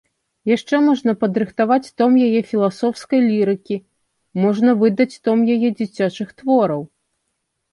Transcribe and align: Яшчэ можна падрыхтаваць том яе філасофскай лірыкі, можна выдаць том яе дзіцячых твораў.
Яшчэ 0.51 0.77
можна 0.85 1.11
падрыхтаваць 1.23 1.93
том 2.01 2.11
яе 2.29 2.41
філасофскай 2.51 3.21
лірыкі, 3.29 3.77
можна 4.47 4.69
выдаць 4.81 5.15
том 5.29 5.37
яе 5.57 5.59
дзіцячых 5.79 6.29
твораў. 6.41 6.81